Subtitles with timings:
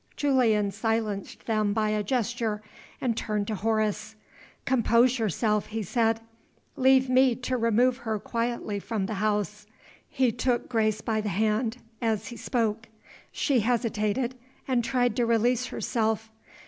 [0.17, 2.63] Julian silenced them by a gesture,
[2.99, 4.15] and turned to Horace.
[4.65, 6.21] "Compose yourself," he said.
[6.75, 9.67] "Leave me to remove her quietly from the house."
[10.09, 12.87] He took Grace by the hand as he spoke.
[13.31, 14.33] She hesitated,
[14.67, 16.31] and tried to release herself.